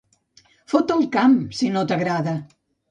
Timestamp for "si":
1.61-1.73